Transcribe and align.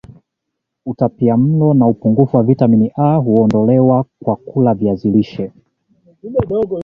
utapiamlo 0.85 1.73
na 1.73 1.87
upungufu 1.87 2.37
wa 2.37 2.43
vitamini 2.43 2.91
A 2.97 3.15
huondolewa 3.15 4.05
kwa 4.23 4.35
kula 4.35 4.73
viazi 4.73 5.09
lishe 5.11 5.51